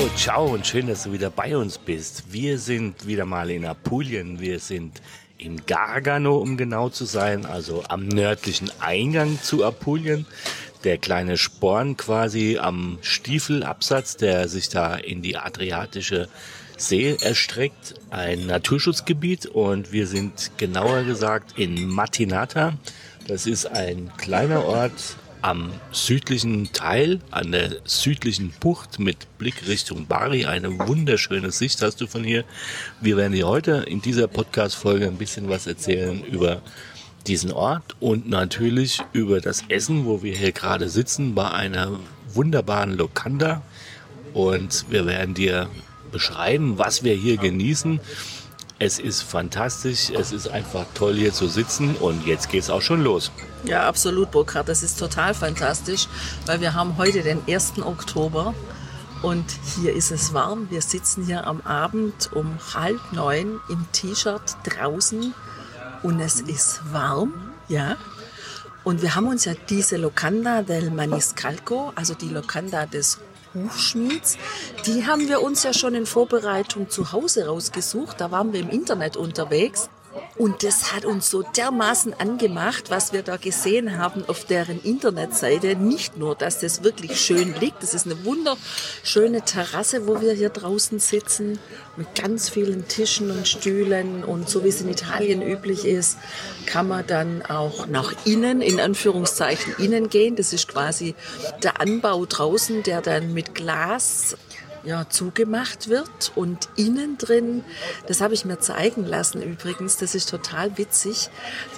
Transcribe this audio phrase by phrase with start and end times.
[0.00, 2.32] Hallo, ciao und schön, dass du wieder bei uns bist.
[2.32, 4.40] Wir sind wieder mal in Apulien.
[4.40, 5.02] Wir sind
[5.36, 10.24] in Gargano, um genau zu sein, also am nördlichen Eingang zu Apulien.
[10.84, 16.30] Der kleine Sporn quasi am Stiefelabsatz, der sich da in die Adriatische
[16.78, 17.96] See erstreckt.
[18.08, 22.72] Ein Naturschutzgebiet und wir sind genauer gesagt in Matinata.
[23.28, 30.06] Das ist ein kleiner Ort am südlichen Teil, an der südlichen Bucht mit Blick Richtung
[30.06, 30.44] Bari.
[30.44, 32.44] Eine wunderschöne Sicht hast du von hier.
[33.00, 36.62] Wir werden dir heute in dieser Podcast-Folge ein bisschen was erzählen über
[37.26, 41.98] diesen Ort und natürlich über das Essen, wo wir hier gerade sitzen, bei einer
[42.32, 43.62] wunderbaren Lokanda.
[44.32, 45.68] Und wir werden dir
[46.12, 48.00] beschreiben, was wir hier genießen.
[48.82, 52.80] Es ist fantastisch, es ist einfach toll hier zu sitzen und jetzt geht es auch
[52.80, 53.30] schon los.
[53.64, 54.70] Ja, absolut, Burkhard.
[54.70, 56.08] Das ist total fantastisch,
[56.46, 57.74] weil wir haben heute den 1.
[57.82, 58.54] Oktober
[59.20, 59.44] und
[59.76, 60.70] hier ist es warm.
[60.70, 65.34] Wir sitzen hier am Abend um halb neun im T-Shirt draußen
[66.02, 67.34] und es ist warm,
[67.68, 67.98] ja.
[68.82, 73.18] Und wir haben uns ja diese Locanda del Maniscalco, also die Locanda des
[73.52, 74.38] Buchschmieds.
[74.86, 78.20] Die haben wir uns ja schon in Vorbereitung zu Hause rausgesucht.
[78.20, 79.90] Da waren wir im Internet unterwegs.
[80.36, 85.76] Und das hat uns so dermaßen angemacht, was wir da gesehen haben auf deren Internetseite.
[85.76, 90.48] Nicht nur, dass das wirklich schön liegt, das ist eine wunderschöne Terrasse, wo wir hier
[90.48, 91.58] draußen sitzen,
[91.96, 94.24] mit ganz vielen Tischen und Stühlen.
[94.24, 96.16] Und so wie es in Italien üblich ist,
[96.66, 100.36] kann man dann auch nach innen, in Anführungszeichen innen gehen.
[100.36, 101.14] Das ist quasi
[101.62, 104.36] der Anbau draußen, der dann mit Glas
[104.84, 107.64] ja, zugemacht wird und innen drin,
[108.06, 111.28] das habe ich mir zeigen lassen übrigens, das ist total witzig.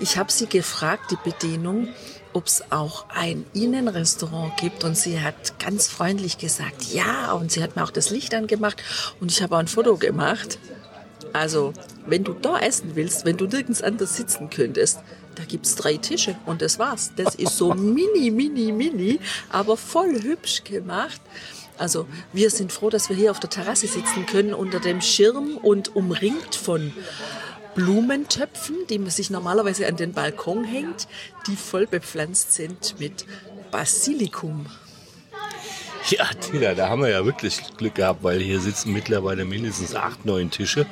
[0.00, 1.88] Ich habe sie gefragt, die Bedienung,
[2.32, 7.62] ob es auch ein Innenrestaurant gibt und sie hat ganz freundlich gesagt, ja, und sie
[7.62, 8.82] hat mir auch das Licht angemacht
[9.20, 10.58] und ich habe auch ein Foto gemacht.
[11.32, 11.72] Also,
[12.06, 15.00] wenn du da essen willst, wenn du nirgends anders sitzen könntest,
[15.34, 17.12] da gibt's drei Tische und das war's.
[17.16, 21.20] Das ist so mini, mini, mini, aber voll hübsch gemacht.
[21.78, 25.56] Also wir sind froh, dass wir hier auf der Terrasse sitzen können unter dem Schirm
[25.56, 26.92] und umringt von
[27.74, 31.08] Blumentöpfen, die man sich normalerweise an den Balkon hängt,
[31.46, 33.24] die voll bepflanzt sind mit
[33.70, 34.66] Basilikum.
[36.08, 40.26] Ja, Tina, da haben wir ja wirklich Glück gehabt, weil hier sitzen mittlerweile mindestens acht,
[40.26, 40.84] neun Tische.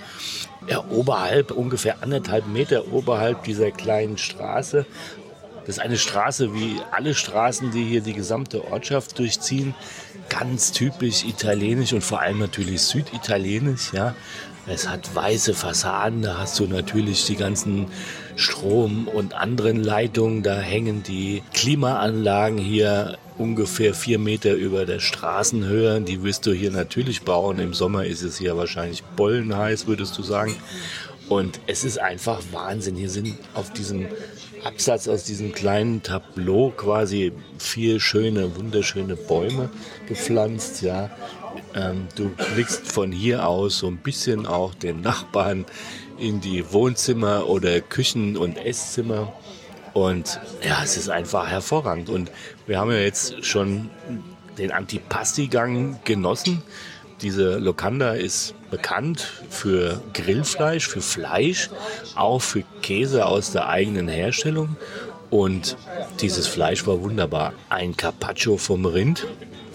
[0.68, 4.86] Ja, oberhalb, ungefähr anderthalb Meter oberhalb dieser kleinen Straße.
[5.66, 9.74] Das ist eine Straße wie alle Straßen, die hier die gesamte Ortschaft durchziehen.
[10.28, 14.14] Ganz typisch italienisch und vor allem natürlich süditalienisch, ja.
[14.66, 17.86] Es hat weiße Fassaden, da hast du natürlich die ganzen
[18.36, 20.42] Strom- und anderen Leitungen.
[20.42, 26.00] Da hängen die Klimaanlagen hier ungefähr vier Meter über der Straßenhöhe.
[26.02, 27.58] Die wirst du hier natürlich bauen.
[27.58, 30.54] Im Sommer ist es hier wahrscheinlich bollenheiß, würdest du sagen.
[31.28, 32.96] Und es ist einfach Wahnsinn.
[32.96, 34.08] Hier sind auf diesem
[34.64, 39.70] Absatz aus diesem kleinen Tableau quasi vier schöne, wunderschöne Bäume
[40.06, 40.82] gepflanzt.
[40.82, 41.10] Ja,
[41.74, 45.64] ähm, du blickst von hier aus so ein bisschen auch den Nachbarn
[46.18, 49.32] in die Wohnzimmer oder Küchen und Esszimmer.
[49.94, 52.10] Und ja, es ist einfach hervorragend.
[52.10, 52.30] Und
[52.66, 53.90] wir haben ja jetzt schon
[54.58, 56.62] den Antipasti-Gang genossen.
[57.22, 59.20] Diese Locanda ist bekannt
[59.50, 61.68] für Grillfleisch, für Fleisch,
[62.14, 64.76] auch für Käse aus der eigenen Herstellung.
[65.28, 65.76] Und
[66.20, 67.52] dieses Fleisch war wunderbar.
[67.68, 69.26] Ein Carpaccio vom Rind.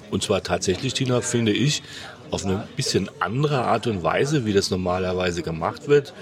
[0.10, 1.84] Und zwar tatsächlich, Tina, finde ich,
[2.32, 6.14] auf eine bisschen andere Art und Weise, wie das normalerweise gemacht wird.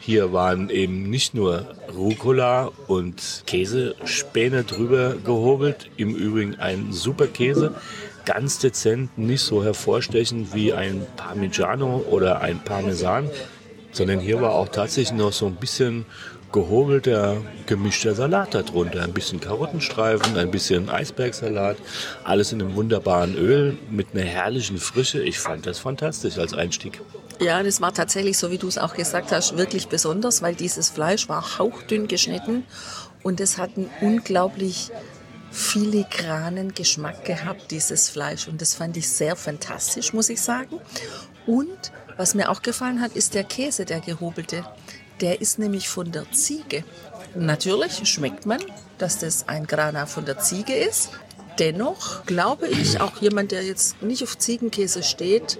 [0.00, 7.74] Hier waren eben nicht nur Rucola und Käsespäne drüber gehobelt, im Übrigen ein super Käse,
[8.26, 13.30] ganz dezent, nicht so hervorstechend wie ein Parmigiano oder ein Parmesan,
[13.92, 16.04] sondern hier war auch tatsächlich noch so ein bisschen
[16.52, 19.02] gehobelter, gemischter Salat darunter.
[19.02, 21.76] Ein bisschen Karottenstreifen, ein bisschen Eisbergsalat,
[22.24, 25.22] alles in einem wunderbaren Öl mit einer herrlichen Frische.
[25.22, 27.00] Ich fand das fantastisch als Einstieg.
[27.40, 30.88] Ja, das war tatsächlich, so wie du es auch gesagt hast, wirklich besonders, weil dieses
[30.88, 32.64] Fleisch war hauchdünn geschnitten
[33.22, 34.90] und es hat einen unglaublich
[35.50, 38.48] filigranen Geschmack gehabt, dieses Fleisch.
[38.48, 40.80] Und das fand ich sehr fantastisch, muss ich sagen.
[41.46, 44.64] Und Was mir auch gefallen hat, ist der Käse, der gehobelte.
[45.20, 46.84] Der ist nämlich von der Ziege.
[47.34, 48.60] Natürlich schmeckt man,
[48.98, 51.10] dass das ein Grana von der Ziege ist.
[51.58, 55.58] Dennoch glaube ich, auch jemand, der jetzt nicht auf Ziegenkäse steht,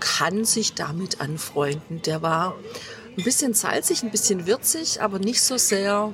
[0.00, 2.02] kann sich damit anfreunden.
[2.02, 2.54] Der war
[3.16, 6.12] ein bisschen salzig, ein bisschen würzig, aber nicht so sehr,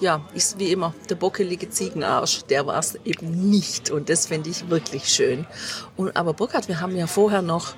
[0.00, 2.42] ja, ist wie immer der bockelige Ziegenarsch.
[2.48, 5.46] Der war es eben nicht und das finde ich wirklich schön.
[5.96, 7.74] Und, aber Burkhard, wir haben ja vorher noch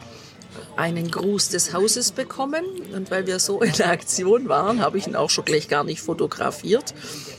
[0.77, 2.65] einen Gruß des Hauses bekommen.
[2.95, 5.85] Und weil wir so in der Aktion waren, habe ich ihn auch schon gleich gar
[5.85, 6.95] nicht fotografiert.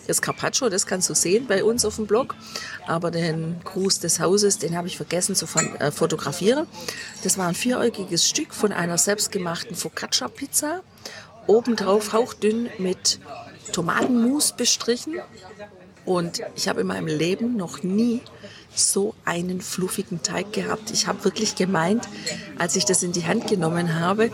[0.08, 2.36] Das Carpaccio, das kannst du sehen bei uns auf dem Blog.
[2.88, 5.46] Aber den Gruß des Hauses, den habe ich vergessen zu
[5.80, 6.68] äh, fotografieren.
[7.24, 10.82] Das war ein vieräugiges Stück von einer selbstgemachten Focaccia-Pizza.
[11.48, 13.20] Obendrauf hauchdünn mit
[13.74, 15.16] Tomatenmus bestrichen.
[16.06, 18.22] Und ich habe in meinem Leben noch nie
[18.76, 20.92] so einen fluffigen Teig gehabt.
[20.92, 22.08] Ich habe wirklich gemeint,
[22.58, 24.32] als ich das in die Hand genommen habe,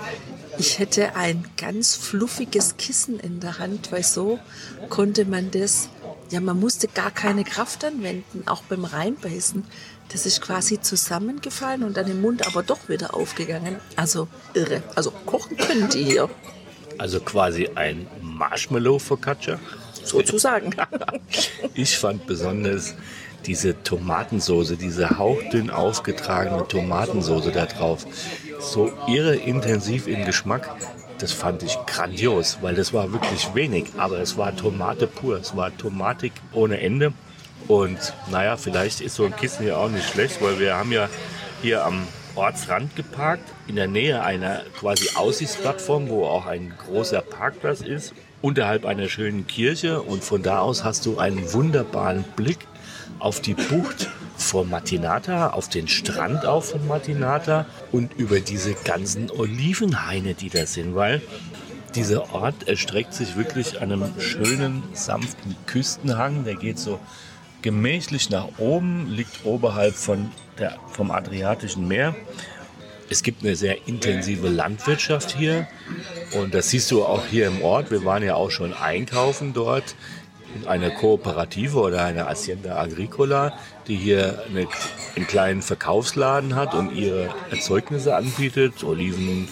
[0.58, 4.40] ich hätte ein ganz fluffiges Kissen in der Hand, weil so
[4.90, 5.90] konnte man das,
[6.32, 9.64] ja, man musste gar keine Kraft anwenden, auch beim Reinbeißen.
[10.10, 13.78] Das ist quasi zusammengefallen und dann im Mund aber doch wieder aufgegangen.
[13.96, 14.84] Also irre.
[14.96, 16.30] Also kochen können die hier.
[16.98, 18.08] Also quasi ein
[18.40, 19.60] Marshmallow Focaccia.
[20.04, 20.72] Sozusagen.
[21.74, 22.96] ich fand besonders
[23.46, 28.06] diese Tomatensoße, diese hauchdünn aufgetragene Tomatensoße da drauf,
[28.60, 30.70] so irre intensiv im Geschmack,
[31.20, 35.56] das fand ich grandios, weil das war wirklich wenig, aber es war Tomate pur, es
[35.56, 37.14] war Tomatik ohne Ende.
[37.68, 41.10] Und naja, vielleicht ist so ein Kissen hier auch nicht schlecht, weil wir haben ja
[41.62, 47.82] hier am Ortsrand geparkt, in der Nähe einer quasi Aussichtsplattform, wo auch ein großer Parkplatz
[47.82, 50.02] ist, unterhalb einer schönen Kirche.
[50.02, 52.60] Und von da aus hast du einen wunderbaren Blick
[53.20, 59.30] auf die Bucht von Matinata, auf den Strand auch von Matinata und über diese ganzen
[59.30, 61.22] Olivenhaine, die da sind, weil
[61.96, 66.46] dieser Ort erstreckt sich wirklich an einem schönen, sanften Küstenhang.
[66.46, 67.00] Der geht so
[67.62, 72.16] gemächlich nach oben, liegt oberhalb von der, vom Adriatischen Meer.
[73.10, 75.68] Es gibt eine sehr intensive Landwirtschaft hier
[76.40, 77.90] und das siehst du auch hier im Ort.
[77.92, 79.96] Wir waren ja auch schon einkaufen dort
[80.66, 83.54] eine Kooperative oder eine Hacienda Agricola,
[83.88, 84.68] die hier eine,
[85.16, 88.84] einen kleinen Verkaufsladen hat und ihre Erzeugnisse anbietet.
[88.84, 89.48] Oliven,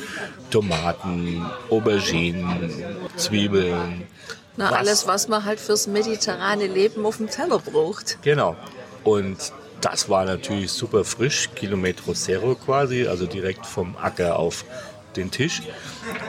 [0.50, 2.84] Tomaten, Auberginen,
[3.16, 4.08] Zwiebeln.
[4.56, 4.78] Na, was.
[4.78, 8.18] alles, was man halt fürs mediterrane Leben auf dem Teller braucht.
[8.24, 8.56] Genau.
[9.04, 9.38] Und
[9.82, 14.66] das war natürlich super frisch, Kilometro Zero quasi, also direkt vom Acker auf
[15.16, 15.62] den Tisch.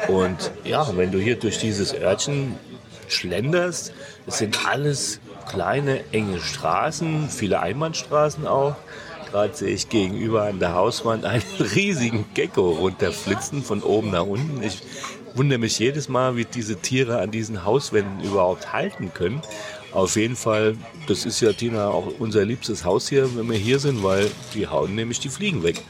[0.08, 2.56] Und ja, wenn du hier durch dieses Örtchen
[3.08, 3.92] schlenderst,
[4.26, 8.76] es sind alles kleine, enge Straßen, viele Einbahnstraßen auch.
[9.30, 11.42] Gerade sehe ich gegenüber an der Hauswand einen
[11.74, 14.62] riesigen Gecko runterflitzen von oben nach unten.
[14.62, 14.82] Ich
[15.34, 19.42] wundere mich jedes Mal, wie diese Tiere an diesen Hauswänden überhaupt halten können.
[19.92, 20.76] Auf jeden Fall,
[21.06, 24.66] das ist ja, Tina, auch unser liebstes Haus hier, wenn wir hier sind, weil die
[24.66, 25.82] hauen nämlich die Fliegen weg.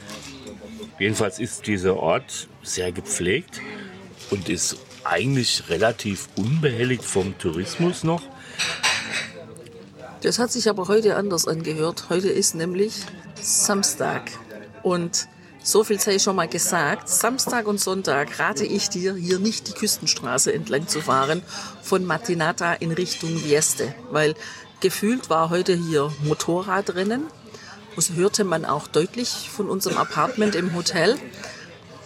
[0.99, 3.61] Jedenfalls ist dieser Ort sehr gepflegt
[4.31, 8.21] und ist eigentlich relativ unbehelligt vom Tourismus noch.
[10.21, 12.09] Das hat sich aber heute anders angehört.
[12.09, 12.93] Heute ist nämlich
[13.41, 14.31] Samstag.
[14.83, 15.27] Und
[15.69, 17.09] so viel sei schon mal gesagt.
[17.09, 21.43] Samstag und Sonntag rate ich dir, hier nicht die Küstenstraße entlang zu fahren,
[21.83, 23.93] von Matinata in Richtung Vieste.
[24.09, 24.33] Weil
[24.79, 27.25] gefühlt war heute hier Motorradrennen.
[27.95, 31.17] Das hörte man auch deutlich von unserem Apartment im Hotel.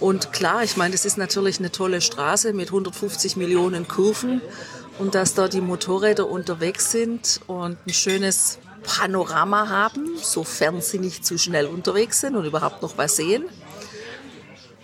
[0.02, 4.42] Und klar, ich meine, das ist natürlich eine tolle Straße mit 150 Millionen Kurven
[5.00, 11.26] und dass da die Motorräder unterwegs sind und ein schönes Panorama haben, sofern sie nicht
[11.26, 13.46] zu schnell unterwegs sind und überhaupt noch was sehen,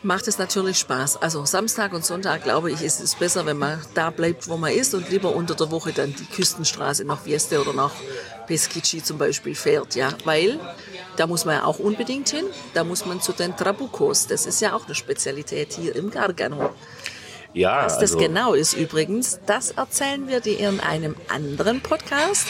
[0.03, 1.21] macht es natürlich Spaß.
[1.21, 4.71] Also Samstag und Sonntag, glaube ich, ist es besser, wenn man da bleibt, wo man
[4.71, 7.91] ist und lieber unter der Woche dann die Küstenstraße nach Vieste oder nach
[8.47, 10.59] Peschici zum Beispiel fährt, ja, weil
[11.17, 12.45] da muss man ja auch unbedingt hin.
[12.73, 14.27] Da muss man zu den Trabucos.
[14.27, 16.73] Das ist ja auch eine Spezialität hier im Gargano.
[17.53, 22.47] Ja, Was das also genau ist übrigens, das erzählen wir dir in einem anderen Podcast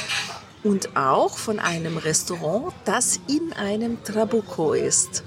[0.63, 5.23] und auch von einem Restaurant, das in einem Trabuco ist.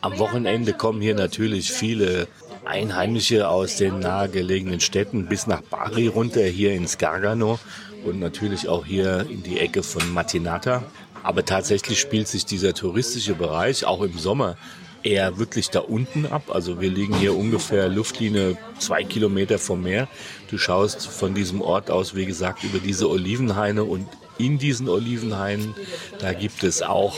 [0.00, 2.28] Am Wochenende kommen hier natürlich viele
[2.64, 7.58] Einheimische aus den nahegelegenen Städten bis nach Bari runter, hier ins Gargano
[8.04, 10.82] und natürlich auch hier in die Ecke von Matinata.
[11.22, 14.56] Aber tatsächlich spielt sich dieser touristische Bereich auch im Sommer
[15.02, 16.50] eher wirklich da unten ab.
[16.52, 20.08] Also wir liegen hier ungefähr Luftlinie zwei Kilometer vom Meer.
[20.50, 24.06] Du schaust von diesem Ort aus, wie gesagt, über diese Olivenhaine und
[24.38, 25.74] in diesen Olivenhainen.
[26.18, 27.16] Da gibt es auch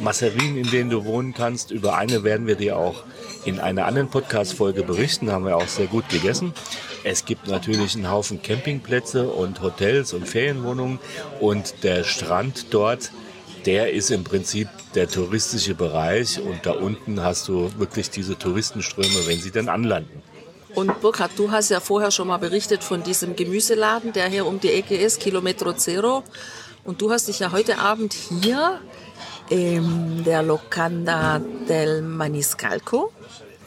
[0.00, 1.70] Masserien, in denen du wohnen kannst.
[1.70, 3.04] Über eine werden wir dir auch
[3.44, 5.26] in einer anderen Podcast-Folge berichten.
[5.26, 6.52] Da haben wir auch sehr gut gegessen.
[7.04, 10.98] Es gibt natürlich einen Haufen Campingplätze und Hotels und Ferienwohnungen.
[11.40, 13.10] Und der Strand dort,
[13.66, 16.40] der ist im Prinzip der touristische Bereich.
[16.40, 20.22] Und da unten hast du wirklich diese Touristenströme, wenn sie dann anlanden.
[20.74, 24.58] Und Burkhard, du hast ja vorher schon mal berichtet von diesem Gemüseladen, der hier um
[24.58, 26.22] die Ecke ist, Kilometro Zero.
[26.84, 28.80] Und du hast dich ja heute Abend hier
[29.50, 33.12] in der Locanda del Maniscalco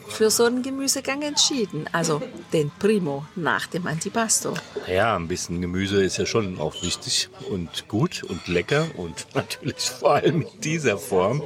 [0.08, 1.88] für so einen Gemüsegang entschieden.
[1.92, 2.20] Also
[2.52, 4.54] den Primo nach dem Antipasto.
[4.88, 9.90] Ja, ein bisschen Gemüse ist ja schon auch wichtig und gut und lecker und natürlich
[9.90, 11.42] vor allem in dieser Form.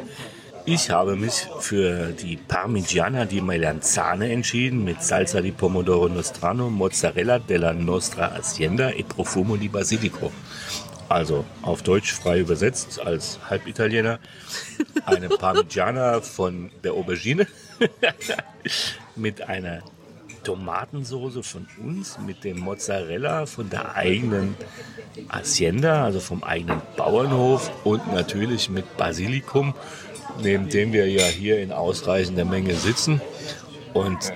[0.66, 7.38] Ich habe mich für die Parmigiana di Melanzane entschieden mit Salsa di Pomodoro Nostrano, Mozzarella
[7.38, 10.30] della Nostra Hacienda e Profumo di Basilico.
[11.08, 14.18] Also auf Deutsch frei übersetzt als Halbitaliener.
[15.06, 17.46] Eine Parmigiana von der Aubergine
[19.16, 19.82] mit einer
[20.44, 24.56] Tomatensoße von uns, mit dem Mozzarella von der eigenen
[25.28, 29.74] Hacienda, also vom eigenen Bauernhof und natürlich mit Basilikum
[30.42, 33.20] neben dem wir ja hier in ausreichender Menge sitzen.
[33.92, 34.32] Und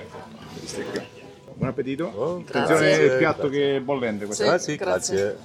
[1.57, 2.05] Buon appetito.
[2.05, 4.27] Oh, Attenzione il piatto che è bollente.
[4.27, 5.37] Grazie, grazie.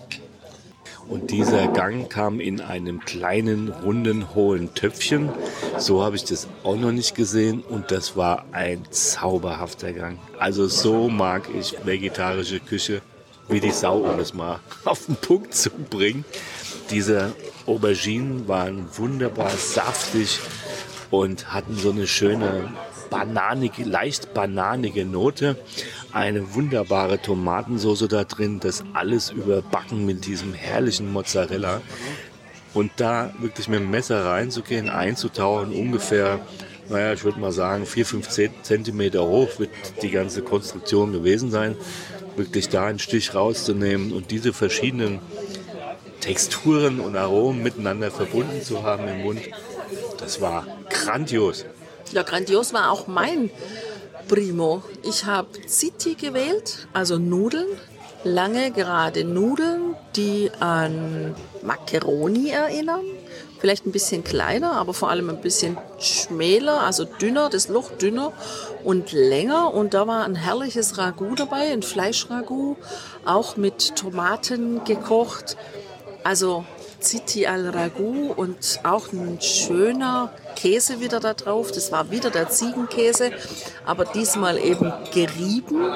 [1.09, 5.29] Und dieser Gang kam in einem kleinen, runden, hohen Töpfchen.
[5.77, 7.63] So habe ich das auch noch nicht gesehen.
[7.63, 10.19] Und das war ein zauberhafter Gang.
[10.39, 13.03] Also so mag ich vegetarische Küche
[13.49, 16.25] wie die Sau, um es mal auf den Punkt zu bringen.
[16.91, 17.33] Diese
[17.67, 20.41] Auberginen waren wunderbar saftig
[21.11, 22.73] und hatten so eine schöne
[23.11, 25.57] bananige, leicht bananige Note.
[26.13, 31.81] Eine wunderbare Tomatensauce da drin, das alles überbacken mit diesem herrlichen Mozzarella.
[32.75, 36.41] Und da wirklich mit dem Messer reinzugehen, einzutauchen, ungefähr,
[36.89, 38.29] naja, ich würde mal sagen, 4, 5
[38.63, 39.71] Zentimeter hoch wird
[40.03, 41.77] die ganze Konstruktion gewesen sein.
[42.37, 45.21] Wirklich da einen Stich rauszunehmen und diese verschiedenen
[46.21, 49.41] Texturen und Aromen miteinander verbunden zu haben im Mund,
[50.19, 51.65] das war grandios.
[52.13, 53.51] Ja, grandios war auch mein
[54.29, 54.83] Primo.
[55.03, 57.67] Ich habe Ziti gewählt, also Nudeln,
[58.25, 63.05] lange gerade Nudeln, die an Macaroni erinnern.
[63.59, 68.33] Vielleicht ein bisschen kleiner, aber vor allem ein bisschen schmäler, also dünner, das Loch dünner
[68.85, 69.75] und länger.
[69.75, 72.77] Und da war ein herrliches Ragout dabei, ein Fleischragout,
[73.27, 75.59] auch mit Tomaten gekocht.
[76.23, 76.65] Also
[77.01, 81.73] Ziti al Ragout und auch ein schöner Käse wieder da drauf.
[81.73, 83.33] Das war wieder der Ziegenkäse,
[83.87, 85.93] aber diesmal eben gerieben.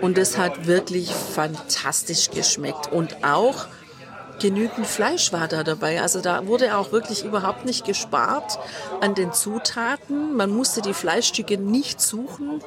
[0.00, 2.90] Und es hat wirklich fantastisch geschmeckt.
[2.90, 3.66] Und auch
[4.40, 6.00] genügend Fleisch war da dabei.
[6.00, 8.58] Also da wurde auch wirklich überhaupt nicht gespart
[9.00, 10.34] an den Zutaten.
[10.34, 12.62] Man musste die Fleischstücke nicht suchen.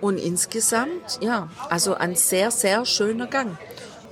[0.00, 3.58] Und insgesamt, ja, also ein sehr, sehr schöner Gang.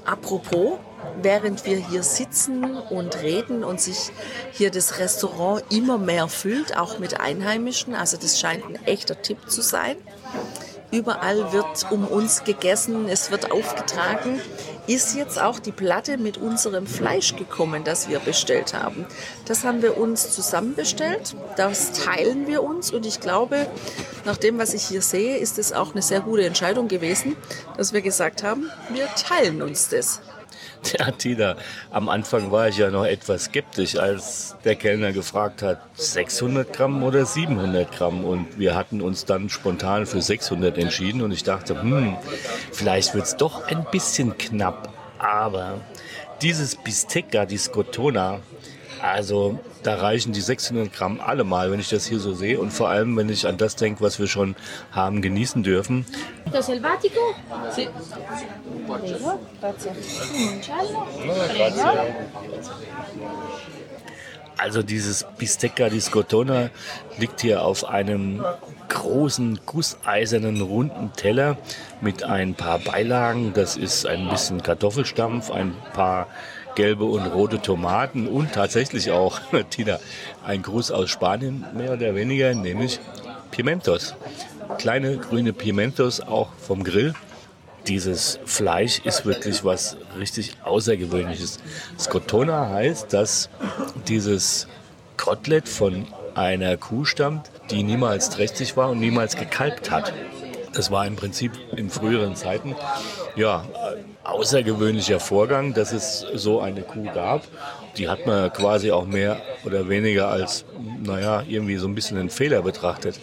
[0.05, 0.79] Apropos,
[1.23, 4.11] während wir hier sitzen und reden und sich
[4.53, 7.95] hier das Restaurant immer mehr füllt, auch mit Einheimischen.
[7.95, 9.97] Also das scheint ein echter Tipp zu sein.
[10.91, 14.41] Überall wird um uns gegessen, es wird aufgetragen.
[14.87, 19.05] Ist jetzt auch die Platte mit unserem Fleisch gekommen, das wir bestellt haben.
[19.45, 21.37] Das haben wir uns zusammen bestellt.
[21.57, 23.67] Das teilen wir uns und ich glaube,
[24.25, 27.37] nach dem, was ich hier sehe, ist es auch eine sehr gute Entscheidung gewesen,
[27.77, 30.23] dass wir gesagt haben, wir teilen uns das.
[30.99, 31.57] Ja, Tina,
[31.91, 37.03] am Anfang war ich ja noch etwas skeptisch, als der Kellner gefragt hat, 600 Gramm
[37.03, 38.25] oder 700 Gramm.
[38.25, 42.17] Und wir hatten uns dann spontan für 600 entschieden und ich dachte, hm,
[42.73, 44.93] vielleicht wird es doch ein bisschen knapp.
[45.19, 45.81] Aber
[46.43, 48.41] dieses Bistecca di Scotona,
[49.02, 52.59] also da reichen die 600 Gramm allemal, wenn ich das hier so sehe.
[52.59, 54.57] Und vor allem, wenn ich an das denke, was wir schon
[54.93, 56.05] haben genießen dürfen.
[56.52, 57.35] Das Selvatico?
[57.75, 57.88] Sì.
[58.87, 59.90] Prego, grazie.
[64.57, 66.71] Also dieses Bistecca di Scotona
[67.17, 68.45] liegt hier auf einem
[68.88, 71.57] großen gusseisernen runden Teller
[72.00, 73.52] mit ein paar Beilagen.
[73.55, 76.26] Das ist ein bisschen Kartoffelstampf, ein paar
[76.79, 79.99] gelbe und rote Tomaten und tatsächlich auch, Tina,
[80.47, 83.01] ein Gruß aus Spanien mehr oder weniger, nämlich
[83.51, 84.15] Pimentos.
[84.79, 87.15] Kleine grüne Pimentos auch vom Grill
[87.89, 91.59] dieses Fleisch ist wirklich was richtig Außergewöhnliches.
[91.99, 93.49] Scotona heißt, dass
[94.07, 94.69] dieses
[95.17, 100.13] Kotelett von einer Kuh stammt, die niemals trächtig war und niemals gekalbt hat.
[100.79, 102.77] Das war im Prinzip in früheren Zeiten
[103.35, 103.65] ja
[104.23, 107.43] außergewöhnlicher Vorgang, dass es so eine Kuh gab.
[107.97, 110.65] Die hat man quasi auch mehr oder weniger als,
[111.03, 113.19] naja, irgendwie so ein bisschen einen Fehler betrachtet.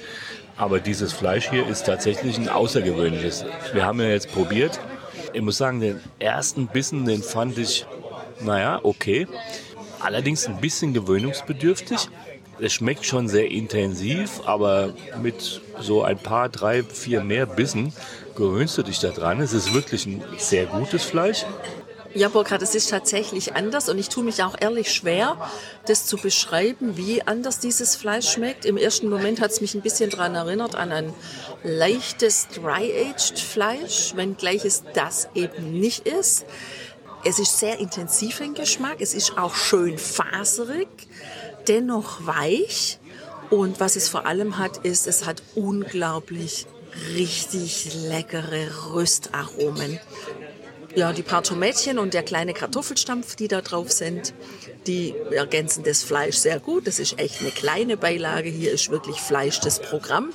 [0.58, 3.46] Aber dieses Fleisch hier ist tatsächlich ein außergewöhnliches.
[3.72, 4.82] Wir haben ja jetzt probiert.
[5.32, 7.86] Ich muss sagen, den ersten Bissen, den fand ich,
[8.42, 9.30] naja, okay.
[10.02, 12.10] Allerdings ein bisschen gewöhnungsbedürftig.
[12.60, 17.94] Es schmeckt schon sehr intensiv, aber mit so ein paar, drei, vier mehr Bissen
[18.36, 19.42] gewöhnst du dich daran.
[19.42, 21.46] Es ist wirklich ein sehr gutes Fleisch.
[22.14, 25.36] Ja, Burkhard, es ist tatsächlich anders und ich tue mich auch ehrlich schwer,
[25.86, 28.64] das zu beschreiben, wie anders dieses Fleisch schmeckt.
[28.64, 31.14] Im ersten Moment hat es mich ein bisschen daran erinnert an ein
[31.64, 36.46] leichtes Dry-Aged Fleisch, wenngleich es das eben nicht ist.
[37.26, 40.88] Es ist sehr intensiv im Geschmack, es ist auch schön faserig,
[41.67, 43.00] dennoch weich.
[43.50, 46.65] Und was es vor allem hat, ist, es hat unglaublich
[47.13, 50.00] richtig leckere Röstaromen.
[50.95, 54.34] Ja, die paar Tomätchen und der kleine Kartoffelstampf, die da drauf sind,
[54.88, 56.88] die ergänzen das Fleisch sehr gut.
[56.88, 58.50] Das ist echt eine kleine Beilage.
[58.50, 60.29] Hier ist wirklich Fleisch das Programm.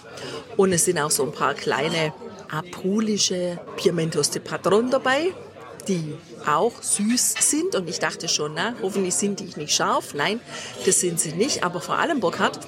[0.59, 2.13] Und es sind auch so ein paar kleine
[2.51, 5.33] apulische Pimentos de Patron dabei,
[5.89, 6.15] die
[6.47, 7.75] auch süß sind.
[7.75, 10.15] Und ich dachte schon, na, hoffentlich sind die nicht scharf.
[10.15, 10.41] Nein,
[10.85, 11.65] das sind sie nicht.
[11.65, 12.61] Aber vor allem, Burkhard,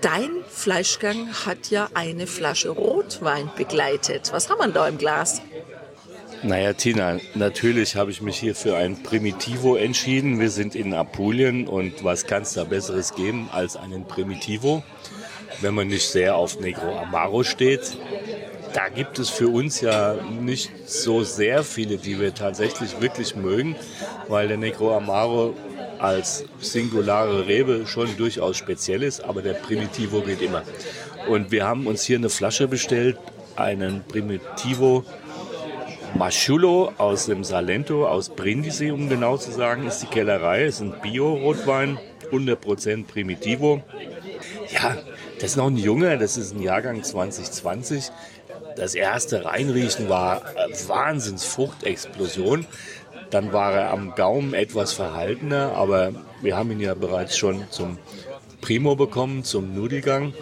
[0.00, 4.32] dein Fleischgang hat ja eine Flasche Rotwein begleitet.
[4.32, 5.42] Was haben wir da im Glas?
[6.42, 10.40] Naja, Tina, natürlich habe ich mich hier für ein Primitivo entschieden.
[10.40, 14.82] Wir sind in Apulien und was kann es da Besseres geben als einen Primitivo,
[15.60, 17.98] wenn man nicht sehr auf Negro Amaro steht.
[18.72, 23.76] Da gibt es für uns ja nicht so sehr viele, die wir tatsächlich wirklich mögen,
[24.28, 25.54] weil der Negro Amaro
[25.98, 30.62] als singulare Rebe schon durchaus speziell ist, aber der Primitivo geht immer.
[31.28, 33.18] Und wir haben uns hier eine Flasche bestellt,
[33.56, 35.04] einen Primitivo
[36.14, 40.64] Maschulo aus dem Salento, aus Brindisi, um genau zu sagen, ist die Kellerei.
[40.64, 41.98] Ist ein Bio-Rotwein,
[42.32, 43.82] 100% Primitivo.
[44.72, 44.96] Ja,
[45.36, 48.10] das ist noch ein junger, das ist ein Jahrgang 2020.
[48.76, 50.42] Das erste Reinriechen war
[50.86, 52.66] Wahnsinnsfruchtexplosion.
[53.30, 57.98] Dann war er am Gaumen etwas verhaltener, aber wir haben ihn ja bereits schon zum
[58.60, 60.34] Primo bekommen, zum Nudelgang.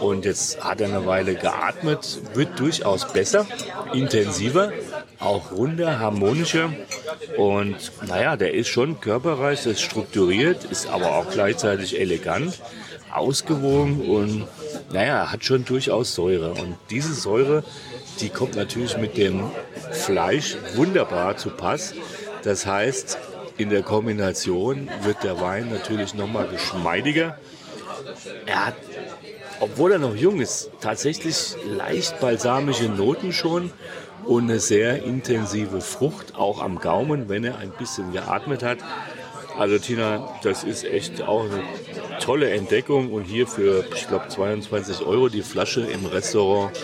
[0.00, 3.46] Und jetzt hat er eine Weile geatmet, wird durchaus besser,
[3.92, 4.72] intensiver,
[5.20, 6.72] auch runder, harmonischer.
[7.36, 12.60] Und naja, der ist schon körperreich, ist strukturiert, ist aber auch gleichzeitig elegant,
[13.12, 14.48] ausgewogen und
[14.92, 16.52] naja, hat schon durchaus Säure.
[16.52, 17.64] Und diese Säure,
[18.20, 19.50] die kommt natürlich mit dem
[19.92, 21.94] Fleisch wunderbar zu Pass.
[22.42, 23.18] Das heißt,
[23.56, 27.38] in der Kombination wird der Wein natürlich nochmal geschmeidiger.
[28.46, 28.74] Er hat
[29.60, 33.70] obwohl er noch jung ist, tatsächlich leicht balsamische Noten schon
[34.24, 38.78] und eine sehr intensive Frucht, auch am Gaumen, wenn er ein bisschen geatmet hat.
[39.58, 41.62] Also Tina, das ist echt auch eine
[42.20, 46.78] tolle Entdeckung und hier für, ich glaube, 22 Euro die Flasche im Restaurant.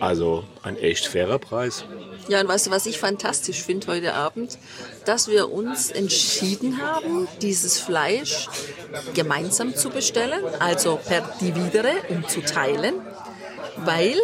[0.00, 1.84] Also ein echt fairer Preis.
[2.28, 4.58] Ja, und weißt du, was ich fantastisch finde heute Abend?
[5.06, 8.48] Dass wir uns entschieden haben, dieses Fleisch
[9.14, 12.94] gemeinsam zu bestellen, also per Dividere, um zu teilen,
[13.78, 14.14] weil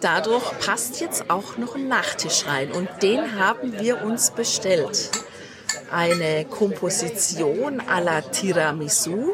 [0.00, 5.10] dadurch passt jetzt auch noch ein Nachtisch rein und den haben wir uns bestellt.
[5.90, 9.32] Eine Komposition à la Tiramisu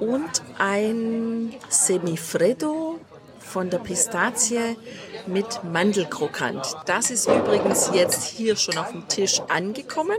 [0.00, 2.98] und ein Semifreddo
[3.38, 4.76] von der Pistazie
[5.26, 6.64] mit Mandelkrokant.
[6.86, 10.16] Das ist übrigens jetzt hier schon auf dem Tisch angekommen.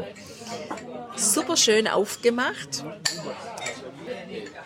[1.15, 2.83] Super schön aufgemacht.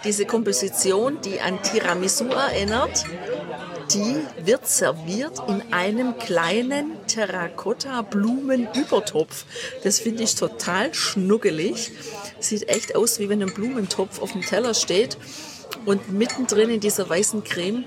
[0.03, 3.05] Diese Komposition, die an Tiramisu erinnert,
[3.93, 9.45] die wird serviert in einem kleinen Terrakotta-Blumenübertopf.
[9.83, 11.91] Das finde ich total schnuggelig.
[12.39, 15.17] Sieht echt aus, wie wenn ein Blumentopf auf dem Teller steht.
[15.85, 17.83] Und mittendrin in dieser weißen Creme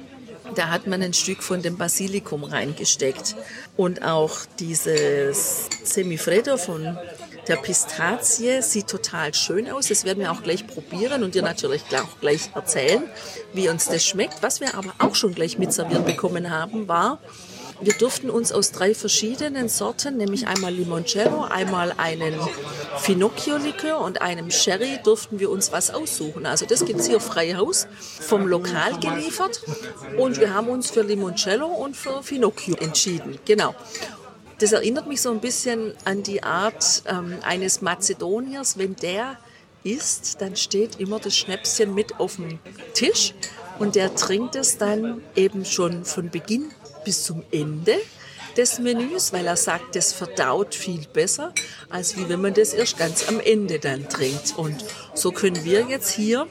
[0.55, 3.37] da hat man ein Stück von dem Basilikum reingesteckt.
[3.77, 6.99] Und auch dieses Semifreddo von
[7.49, 9.89] der Pistazie sieht total schön aus.
[9.89, 13.03] Das werden wir auch gleich probieren und dir natürlich auch gleich erzählen,
[13.53, 14.43] wie uns das schmeckt.
[14.43, 17.19] Was wir aber auch schon gleich mitserviert bekommen haben, war
[17.81, 22.35] wir durften uns aus drei verschiedenen Sorten, nämlich einmal Limoncello, einmal einen
[22.97, 26.45] Finocchio-Likör und einem Sherry, durften wir uns was aussuchen.
[26.45, 27.87] Also das gibt es hier frei Haus,
[28.21, 29.63] vom Lokal geliefert.
[30.17, 33.39] Und wir haben uns für Limoncello und für Finocchio entschieden.
[33.45, 33.77] Genau.
[34.59, 38.77] Das erinnert mich so ein bisschen an die Art ähm, eines Mazedoniers.
[38.77, 39.39] Wenn der
[39.85, 42.59] isst, dann steht immer das Schnäpschen mit auf dem
[42.95, 43.35] Tisch
[43.79, 46.73] und der trinkt es dann eben schon von Beginn
[47.05, 47.95] bis zum Ende
[48.57, 51.55] des Menüs, weil er sagt, das verdaut viel besser,
[51.89, 54.59] als wie wenn man das erst ganz am Ende dann trinkt.
[54.59, 56.49] Und so können wir jetzt hier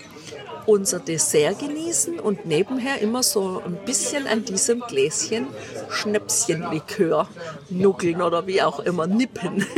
[0.68, 5.48] unser Dessert genießen und nebenher immer so ein bisschen an diesem Gläschen
[5.90, 7.28] Schnäpschenlikör
[7.70, 9.66] nuckeln oder wie auch immer nippen.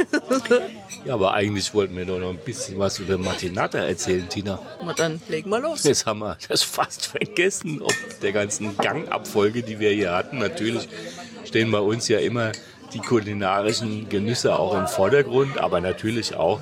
[1.06, 4.60] Ja, aber eigentlich wollten wir doch noch ein bisschen was über Martinata erzählen, Tina.
[4.84, 5.86] Na dann legen wir los.
[5.86, 10.40] Jetzt haben wir das fast vergessen, ob der ganzen Gangabfolge, die wir hier hatten.
[10.40, 10.90] Natürlich
[11.46, 12.52] stehen bei uns ja immer
[12.94, 16.60] die kulinarischen Genüsse auch im Vordergrund, aber natürlich auch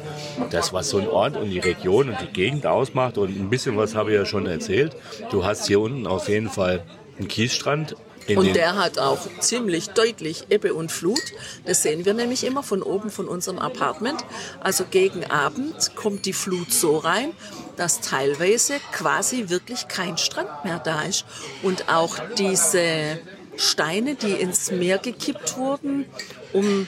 [0.50, 3.18] das, was so ein Ort und die Region und die Gegend ausmacht.
[3.18, 4.96] Und ein bisschen was habe ich ja schon erzählt.
[5.32, 6.84] Du hast hier unten auf jeden Fall
[7.18, 7.96] einen Kiesstrand.
[8.36, 11.22] Und der hat auch ziemlich deutlich Ebbe und Flut.
[11.66, 14.20] Das sehen wir nämlich immer von oben von unserem Apartment.
[14.60, 17.32] Also gegen Abend kommt die Flut so rein,
[17.78, 21.24] dass teilweise quasi wirklich kein Strand mehr da ist.
[21.64, 23.18] Und auch diese
[23.58, 26.06] Steine, die ins Meer gekippt wurden,
[26.54, 26.88] um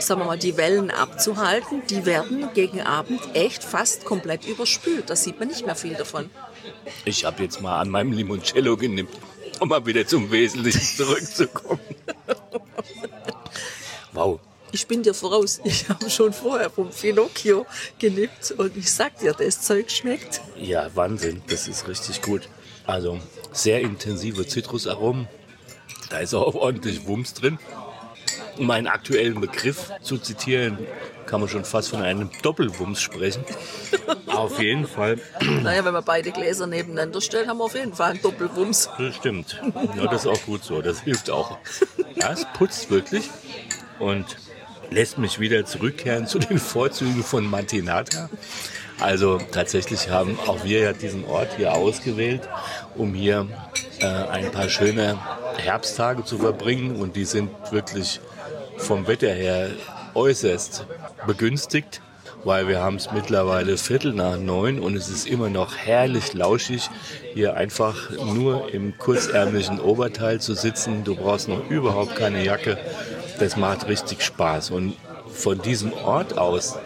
[0.00, 5.10] sagen wir mal, die Wellen abzuhalten, die werden gegen Abend echt fast komplett überspült.
[5.10, 6.30] Da sieht man nicht mehr viel davon.
[7.04, 9.16] Ich habe jetzt mal an meinem Limoncello genippt,
[9.60, 11.80] um mal wieder zum Wesentlichen zurückzukommen.
[14.12, 14.40] wow.
[14.70, 15.60] Ich bin dir voraus.
[15.64, 17.64] Ich habe schon vorher vom Finocchio
[17.98, 20.42] genippt und ich sag dir, das Zeug schmeckt.
[20.56, 22.48] Ja, Wahnsinn, das ist richtig gut.
[22.86, 23.18] Also
[23.52, 25.26] sehr intensive Zitrusaromen.
[26.10, 27.58] Da ist auch ordentlich Wumms drin.
[28.56, 30.78] Um meinen aktuellen Begriff zu zitieren,
[31.26, 33.44] kann man schon fast von einem Doppelwumms sprechen.
[34.26, 35.18] Auf jeden Fall,
[35.62, 38.88] Naja, wenn wir beide Gläser nebeneinander stellen, haben wir auf jeden Fall einen Doppelwumms.
[38.96, 39.60] das stimmt.
[39.96, 41.58] Ja, das ist auch gut so, das hilft auch.
[42.14, 43.28] Ja, es putzt wirklich
[43.98, 44.24] und
[44.90, 48.30] lässt mich wieder zurückkehren zu den Vorzügen von Martinata.
[49.00, 52.48] Also tatsächlich haben auch wir ja diesen Ort hier ausgewählt,
[52.96, 53.46] um hier
[54.00, 55.18] äh, ein paar schöne
[55.56, 58.20] Herbsttage zu verbringen und die sind wirklich
[58.76, 59.70] vom Wetter her
[60.14, 60.86] äußerst
[61.26, 62.00] begünstigt,
[62.44, 66.88] weil wir haben es mittlerweile Viertel nach neun und es ist immer noch herrlich lauschig,
[67.34, 71.04] hier einfach nur im kurzärmlichen Oberteil zu sitzen.
[71.04, 72.78] Du brauchst noch überhaupt keine Jacke.
[73.40, 74.70] Das macht richtig Spaß.
[74.70, 74.94] Und
[75.32, 76.78] von diesem Ort aus,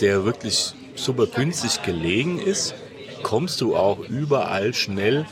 [0.00, 2.74] der wirklich super günstig gelegen ist,
[3.22, 5.26] kommst du auch überall schnell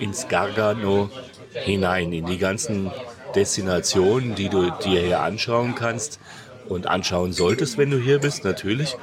[0.00, 1.10] ins Gargano
[1.52, 2.90] hinein, in die ganzen
[3.34, 6.18] Destinationen, die du dir hier anschauen kannst
[6.68, 8.96] und anschauen solltest, wenn du hier bist, natürlich.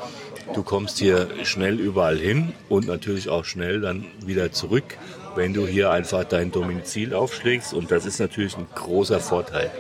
[0.53, 4.97] Du kommst hier schnell überall hin und natürlich auch schnell dann wieder zurück,
[5.36, 7.73] wenn du hier einfach dein Domizil aufschlägst.
[7.73, 9.71] Und das ist natürlich ein großer Vorteil.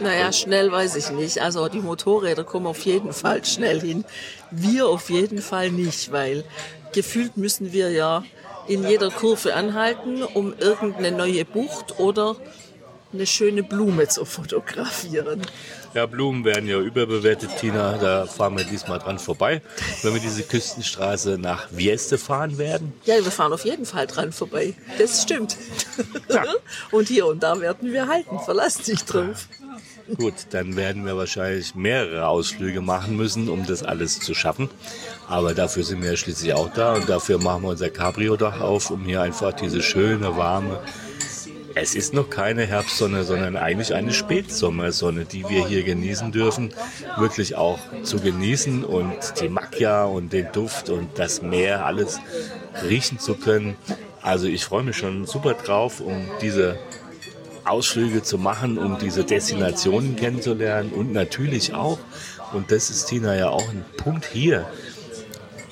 [0.00, 1.40] Naja, schnell weiß ich nicht.
[1.40, 4.04] Also die Motorräder kommen auf jeden Fall schnell hin.
[4.50, 6.44] Wir auf jeden Fall nicht, weil
[6.92, 8.24] gefühlt müssen wir ja
[8.66, 12.36] in jeder Kurve anhalten, um irgendeine neue Bucht oder
[13.12, 15.42] eine schöne Blume zu fotografieren.
[15.94, 17.96] Ja, Blumen werden ja überbewertet, Tina.
[17.96, 19.62] Da fahren wir diesmal dran vorbei.
[20.02, 24.32] Wenn wir diese Küstenstraße nach Vieste fahren werden, Ja, wir fahren auf jeden Fall dran
[24.32, 24.74] vorbei.
[24.98, 25.56] Das stimmt.
[26.90, 28.40] Und hier und da werden wir halten.
[28.44, 29.46] Verlass dich drauf.
[30.18, 34.68] Gut, dann werden wir wahrscheinlich mehrere Ausflüge machen müssen, um das alles zu schaffen.
[35.28, 38.90] Aber dafür sind wir ja schließlich auch da und dafür machen wir unser Cabrio-Dach auf,
[38.90, 40.80] um hier einfach diese schöne, warme.
[41.74, 46.74] Es ist noch keine Herbstsonne, sondern eigentlich eine Spätsommersonne, die wir hier genießen dürfen.
[47.16, 52.20] Wirklich auch zu genießen und die Macchia und den Duft und das Meer, alles
[52.88, 53.74] riechen zu können.
[54.22, 56.78] Also ich freue mich schon super drauf, um diese
[57.64, 61.98] Ausflüge zu machen, um diese Destinationen kennenzulernen und natürlich auch,
[62.52, 64.66] und das ist Tina ja auch ein Punkt hier,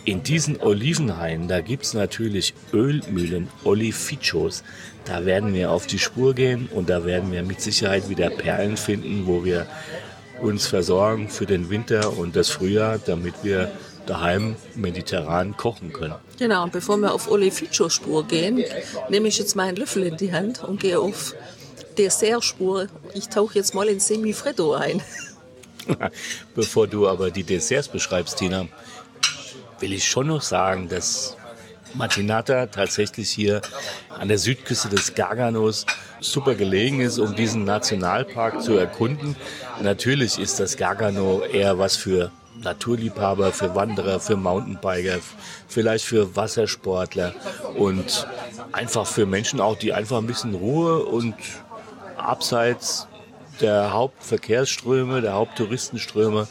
[0.05, 4.65] in diesen Olivenhainen, da gibt es natürlich Ölmühlen, Olifichos.
[5.05, 8.77] Da werden wir auf die Spur gehen und da werden wir mit Sicherheit wieder Perlen
[8.77, 9.67] finden, wo wir
[10.41, 13.71] uns versorgen für den Winter und das Frühjahr, damit wir
[14.07, 16.15] daheim mediterran kochen können.
[16.39, 18.65] Genau, und bevor wir auf Oleficio-Spur gehen,
[19.09, 21.37] nehme ich jetzt meinen Löffel in die Hand und gehe auf
[21.93, 22.89] Dessertspur.
[23.15, 25.03] Ich tauche jetzt mal in Semifreddo ein.
[26.55, 28.67] Bevor du aber die Desserts beschreibst, Tina,
[29.81, 31.37] will ich schon noch sagen, dass
[31.95, 33.61] Martinata tatsächlich hier
[34.09, 35.87] an der Südküste des Garganos
[36.21, 39.37] super gelegen ist, um diesen Nationalpark zu erkunden.
[39.83, 42.31] Natürlich ist das Gargano eher was für
[42.63, 45.19] Naturliebhaber, für Wanderer, für Mountainbiker,
[45.69, 47.35] vielleicht für Wassersportler
[47.77, 48.27] und
[48.73, 51.35] einfach für Menschen auch, die einfach ein bisschen Ruhe und
[52.23, 53.07] abseits
[53.61, 56.49] der Hauptverkehrsströme, der Haupttouristenströme,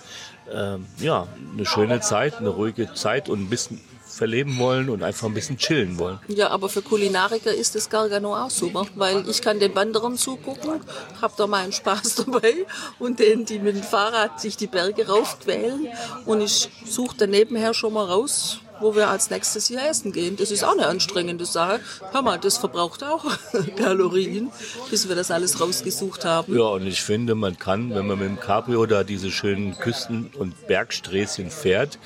[0.51, 3.81] ähm, ja, eine schöne Zeit, eine ruhige Zeit und ein bisschen
[4.11, 6.19] verleben wollen und einfach ein bisschen chillen wollen.
[6.27, 10.81] Ja, aber für Kulinariker ist das Gargano auch super, weil ich kann den Wanderern zugucken,
[11.21, 12.65] hab da meinen Spaß dabei
[12.99, 15.87] und denen, die mit dem Fahrrad sich die Berge raufquälen
[16.25, 20.35] und ich suche dann nebenher schon mal raus, wo wir als nächstes hier essen gehen.
[20.37, 21.79] Das ist auch eine anstrengende Sache.
[22.11, 23.25] Hör mal, das verbraucht auch
[23.77, 24.51] Kalorien,
[24.89, 26.55] bis wir das alles rausgesucht haben.
[26.57, 30.31] Ja, und ich finde, man kann, wenn man mit dem Cabrio da diese schönen Küsten-
[30.37, 31.99] und Bergsträßchen fährt,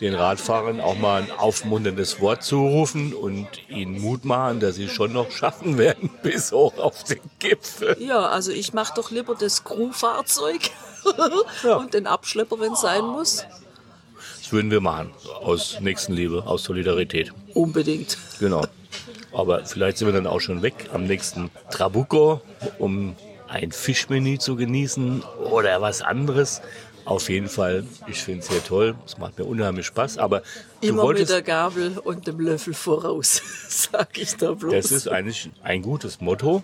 [0.00, 5.12] den Radfahrern auch mal ein aufmunterndes Wort zurufen und ihnen Mut machen, dass sie schon
[5.12, 7.96] noch schaffen werden bis hoch auf den Gipfel.
[8.00, 10.70] Ja, also ich mache doch lieber das Crewfahrzeug
[11.62, 11.76] Ja.
[11.76, 13.44] und den Abschlepper, wenn es sein muss.
[14.52, 15.10] Das würden wir machen,
[15.40, 17.32] aus Nächstenliebe, aus Solidarität.
[17.54, 18.18] Unbedingt.
[18.38, 18.66] Genau.
[19.32, 22.42] Aber vielleicht sind wir dann auch schon weg am nächsten Trabuco,
[22.78, 23.16] um
[23.48, 26.60] ein Fischmenü zu genießen oder was anderes.
[27.06, 28.94] Auf jeden Fall, ich finde es sehr toll.
[29.06, 30.18] Es macht mir unheimlich Spaß.
[30.18, 30.42] Aber
[30.82, 34.70] Immer mit wolltest, der Gabel und dem Löffel voraus, sag ich da bloß.
[34.70, 36.62] das ist eigentlich ein gutes Motto.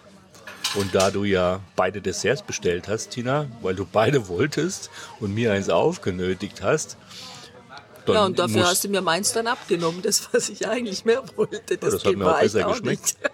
[0.75, 5.53] Und da du ja beide Desserts bestellt hast, Tina, weil du beide wolltest und mir
[5.53, 6.99] eins aufgenötigt hast,
[8.09, 11.23] dann ja, und dafür hast du mir meins dann abgenommen, das, was ich eigentlich mehr
[11.37, 11.77] wollte.
[11.79, 13.03] Das, das hat mir auch besser auch geschmeckt.
[13.03, 13.19] nicht.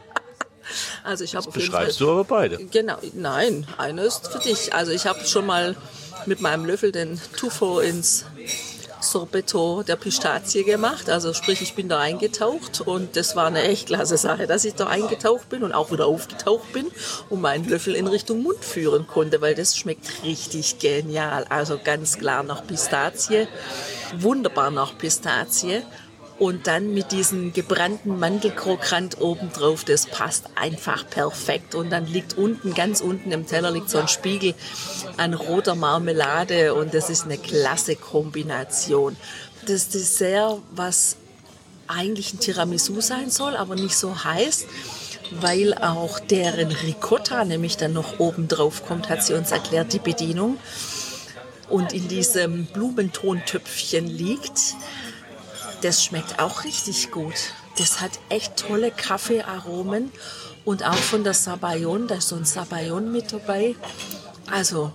[1.05, 2.57] Also ich habe auf jeden Fall beschreibst du aber beide.
[2.57, 4.73] Genau, nein, eine ist für dich.
[4.73, 5.77] Also ich habe schon mal
[6.25, 8.25] mit meinem Löffel den Tuffo ins
[9.15, 11.09] Sorbetto der Pistazie gemacht.
[11.09, 14.75] Also sprich, ich bin da eingetaucht und das war eine echt klasse Sache, dass ich
[14.75, 16.89] da eingetaucht bin und auch wieder aufgetaucht bin
[17.31, 21.47] und meinen Löffel in Richtung Mund führen konnte, weil das schmeckt richtig genial.
[21.49, 23.47] Also ganz klar nach Pistazie,
[24.19, 25.85] wunderbar nach Pistazie.
[26.39, 31.77] Und dann mit diesem gebrannten Mandelkrokant obendrauf, das passt einfach perfekt.
[31.77, 34.55] Und dann liegt unten, ganz unten im Teller liegt so ein Spiegel
[35.17, 39.17] an roter Marmelade und das ist eine klasse Kombination.
[39.67, 41.17] Das Dessert, was
[41.87, 44.67] eigentlich ein Tiramisu sein soll, aber nicht so heißt,
[45.41, 49.99] weil auch deren Ricotta nämlich dann noch oben drauf kommt, hat sie uns erklärt, die
[49.99, 50.59] Bedienung.
[51.69, 54.75] Und in diesem Blumentontöpfchen liegt.
[55.85, 57.35] Das schmeckt auch richtig gut.
[57.77, 60.11] Das hat echt tolle Kaffeearomen
[60.65, 63.75] und auch von der Sabayon, da ist so ein Sabayon mit dabei.
[64.51, 64.93] Also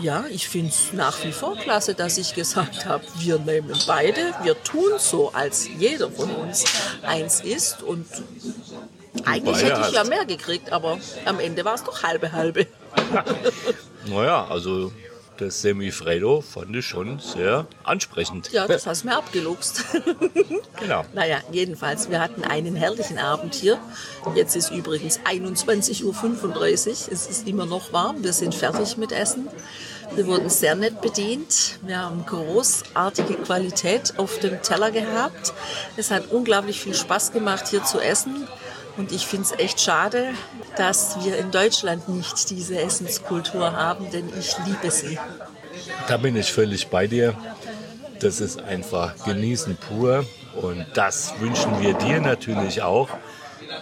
[0.00, 4.32] ja, ich finde es nach wie vor klasse, dass ich gesagt habe, wir nehmen beide,
[4.44, 6.64] wir tun so, als jeder von uns
[7.02, 8.06] eins ist und
[9.24, 10.10] eigentlich hätte ich ja hast.
[10.10, 12.68] mehr gekriegt, aber am Ende war es doch halbe halbe.
[14.06, 14.92] Naja, also
[15.38, 18.52] das Semifredo fand ich schon sehr ansprechend.
[18.52, 19.84] Ja, das hast du mir abgeluchst.
[20.80, 21.04] Genau.
[21.14, 23.78] Naja, jedenfalls, wir hatten einen herrlichen Abend hier.
[24.34, 27.12] Jetzt ist übrigens 21.35 Uhr.
[27.12, 28.24] Es ist immer noch warm.
[28.24, 29.48] Wir sind fertig mit Essen.
[30.14, 31.78] Wir wurden sehr nett bedient.
[31.82, 35.54] Wir haben großartige Qualität auf dem Teller gehabt.
[35.96, 38.46] Es hat unglaublich viel Spaß gemacht, hier zu essen.
[38.96, 40.34] Und ich finde es echt schade,
[40.76, 45.18] dass wir in Deutschland nicht diese Essenskultur haben, denn ich liebe sie.
[46.06, 47.34] Da bin ich völlig bei dir.
[48.20, 50.24] Das ist einfach genießen pur.
[50.60, 53.08] Und das wünschen wir dir natürlich auch.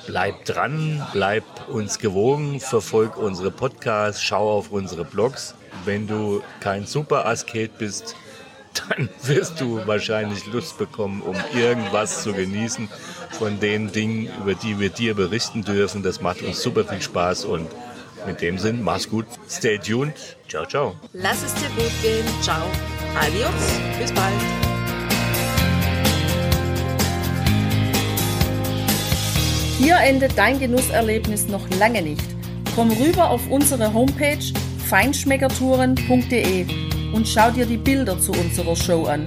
[0.07, 5.55] Bleib dran, bleib uns gewogen, verfolg unsere Podcasts, schau auf unsere Blogs.
[5.85, 8.17] Wenn du kein Super-Asket bist,
[8.89, 12.89] dann wirst du wahrscheinlich Lust bekommen, um irgendwas zu genießen
[13.39, 16.03] von den Dingen, über die wir dir berichten dürfen.
[16.03, 17.69] Das macht uns super viel Spaß und
[18.27, 20.15] mit dem Sinn, mach's gut, stay tuned,
[20.49, 20.95] ciao, ciao.
[21.13, 22.25] Lass es dir gut gehen.
[22.41, 22.63] Ciao.
[23.19, 23.51] Adios.
[23.99, 24.33] Bis bald.
[29.79, 32.23] Hier endet dein Genusserlebnis noch lange nicht.
[32.77, 34.39] Komm rüber auf unsere Homepage
[34.89, 36.67] feinschmeckertouren.de
[37.13, 39.27] und schau dir die Bilder zu unserer Show an.